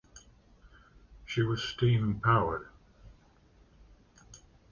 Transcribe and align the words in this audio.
She 1.27 1.43
was 1.43 1.61
steam 1.61 2.21
powered. 2.21 2.69